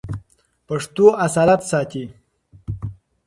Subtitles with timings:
[0.67, 2.05] پښتو اصالت ساتي.